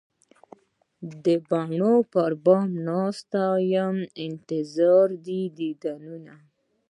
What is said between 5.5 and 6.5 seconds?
دیدنونه